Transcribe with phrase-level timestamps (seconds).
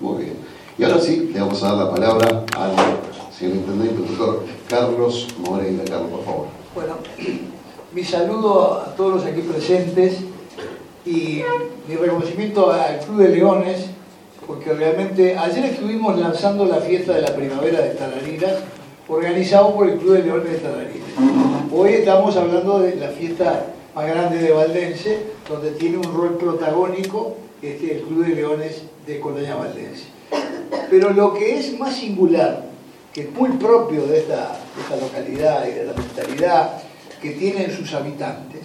[0.00, 0.36] Muy bien.
[0.78, 2.72] Y ahora sí, le vamos a dar la palabra al
[3.36, 5.84] señor Intendente, doctor Carlos Moreira.
[5.84, 6.46] Carlos, por favor.
[6.74, 6.94] Bueno,
[7.92, 10.20] mi saludo a todos los aquí presentes
[11.04, 11.42] y
[11.86, 13.86] mi reconocimiento al Club de Leones,
[14.46, 18.60] porque realmente ayer estuvimos lanzando la fiesta de la primavera de Tarariras,
[19.06, 21.10] organizado por el Club de Leones de Tarariras.
[21.74, 25.18] Hoy estamos hablando de la fiesta más grande de Valdense,
[25.48, 30.04] donde tiene un rol protagónico este, el Club de Leones de Colonia Valdense.
[30.88, 32.64] Pero lo que es más singular,
[33.12, 36.82] que es muy propio de esta, de esta localidad y de la mentalidad
[37.20, 38.62] que tienen sus habitantes,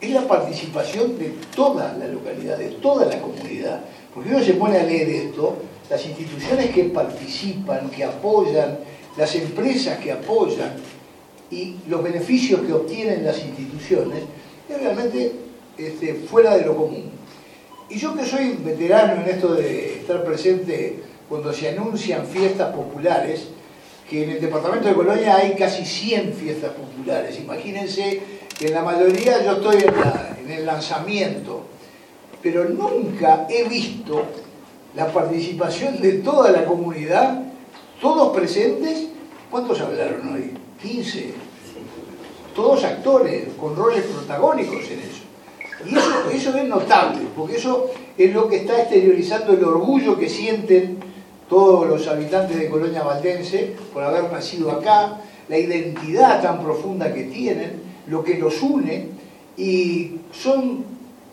[0.00, 3.80] es la participación de toda la localidad, de toda la comunidad.
[4.14, 5.56] Porque uno se pone a leer esto,
[5.88, 8.78] las instituciones que participan, que apoyan,
[9.16, 10.72] las empresas que apoyan
[11.50, 14.24] y los beneficios que obtienen las instituciones,
[14.78, 15.32] realmente
[15.76, 17.10] este, fuera de lo común.
[17.88, 23.48] Y yo que soy veterano en esto de estar presente cuando se anuncian fiestas populares,
[24.08, 27.38] que en el departamento de Colonia hay casi 100 fiestas populares.
[27.38, 28.20] Imagínense
[28.58, 31.64] que en la mayoría yo estoy en, en el lanzamiento,
[32.42, 34.24] pero nunca he visto
[34.94, 37.42] la participación de toda la comunidad,
[38.00, 39.08] todos presentes.
[39.50, 40.52] ¿Cuántos hablaron hoy?
[40.82, 41.34] 15.
[42.54, 45.22] Todos actores, con roles protagónicos en eso.
[45.86, 50.28] Y eso, eso es notable, porque eso es lo que está exteriorizando el orgullo que
[50.28, 50.98] sienten
[51.48, 57.24] todos los habitantes de Colonia Valdense por haber nacido acá, la identidad tan profunda que
[57.24, 59.08] tienen, lo que los une,
[59.56, 60.84] y son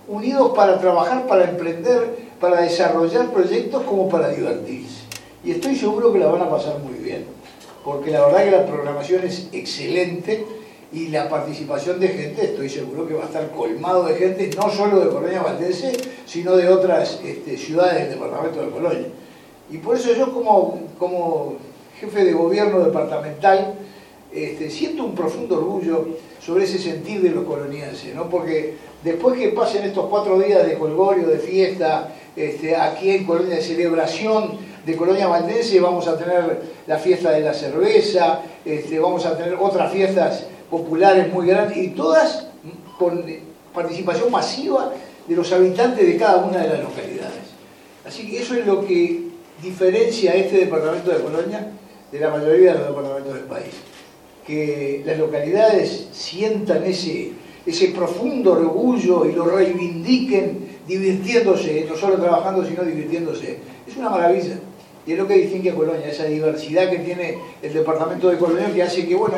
[0.08, 5.04] unidos para trabajar, para emprender, para desarrollar proyectos como para divertirse.
[5.44, 7.26] Y estoy seguro que la van a pasar muy bien,
[7.86, 10.46] porque la verdad que la programación es excelente
[10.92, 14.70] y la participación de gente, estoy seguro que va a estar colmado de gente, no
[14.72, 15.92] solo de Colonia Valdense,
[16.26, 19.08] sino de otras este, ciudades del departamento de Colonia.
[19.72, 21.58] Y por eso yo como, como
[22.00, 23.76] jefe de gobierno departamental
[24.34, 26.08] este, siento un profundo orgullo
[26.40, 28.28] sobre ese sentir de los colonienses, ¿no?
[28.28, 33.56] porque después que pasen estos cuatro días de colgorio, de fiesta, este, aquí en Colonia
[33.56, 38.42] de celebración de Colonia Valdense, vamos a tener la fiesta de la cerveza,
[39.00, 42.48] vamos a tener otras fiestas populares muy grandes y todas
[42.98, 43.26] con
[43.74, 44.92] participación masiva
[45.28, 47.50] de los habitantes de cada una de las localidades.
[48.06, 49.30] Así que eso es lo que
[49.62, 51.72] diferencia este departamento de Colonia
[52.12, 53.74] de la mayoría de los departamentos del país.
[54.46, 57.32] Que las localidades sientan ese,
[57.66, 63.60] ese profundo orgullo y lo reivindiquen divirtiéndose, no solo trabajando, sino divirtiéndose.
[63.88, 64.60] Es una maravilla.
[65.06, 68.74] Y es lo que distingue a Colonia, esa diversidad que tiene el departamento de Colonia
[68.74, 69.38] que hace que, bueno,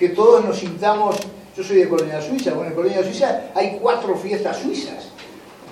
[0.00, 1.14] que todos nos sintamos,
[1.54, 5.10] yo soy de Colonia Suiza, bueno, en Colonia Suiza hay cuatro fiestas suizas.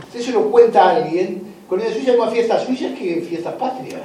[0.06, 4.02] Usted se lo cuenta alguien, Colonia Suiza hay más fiestas suizas que fiestas patrias.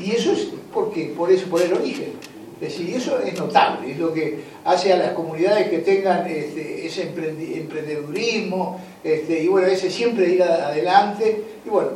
[0.00, 2.14] Y eso es porque, por eso, por el origen.
[2.62, 6.86] Es decir, eso es notable, es lo que hace a las comunidades que tengan este,
[6.86, 11.42] ese emprendedurismo, este, y bueno, ese siempre ir adelante.
[11.66, 11.90] Y bueno,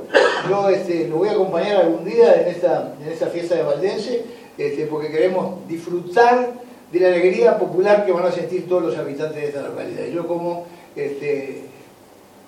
[0.50, 4.24] yo este, lo voy a acompañar algún día en esta, en esta fiesta de Valdense,
[4.58, 9.36] este, porque queremos disfrutar de la alegría popular que van a sentir todos los habitantes
[9.36, 10.04] de esta localidad.
[10.06, 11.62] Y yo como este,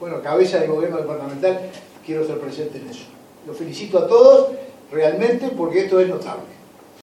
[0.01, 1.61] bueno, cabeza de gobierno departamental
[2.05, 3.05] quiero ser presente en eso.
[3.47, 4.51] Los felicito a todos
[4.93, 6.58] realmente porque esto es notable.